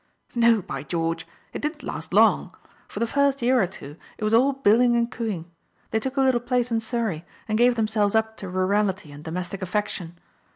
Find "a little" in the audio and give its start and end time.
6.17-6.39